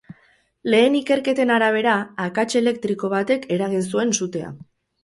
Lehen 0.73 0.95
ikerketen 0.99 1.53
arabera, 1.57 1.99
akats 2.27 2.49
elektriko 2.63 3.13
batek 3.17 3.49
eragin 3.59 3.89
zuen 3.95 4.21
sutea. 4.23 4.53